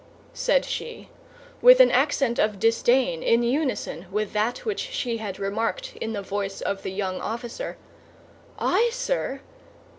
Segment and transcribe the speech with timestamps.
[0.33, 1.09] said she,
[1.61, 6.23] with an accent of disdain in unison with that which she had remarked in the
[6.23, 7.77] voice of the young officer,
[8.57, 9.41] "I, sir?